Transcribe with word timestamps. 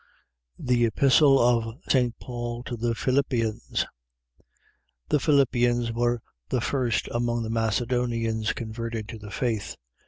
THE 0.57 0.83
EPISTLE 0.85 1.37
OF 1.39 1.77
ST. 1.87 2.17
PAUL 2.19 2.63
TO 2.63 2.75
THE 2.75 2.95
PHILIPPIANS 2.95 3.85
The 5.09 5.19
Philippians 5.19 5.91
were 5.93 6.23
the 6.49 6.59
first 6.59 7.07
among 7.11 7.43
the 7.43 7.51
Macedonians 7.51 8.53
converted 8.53 9.07
to 9.09 9.19
the 9.19 9.29
faith. 9.29 9.75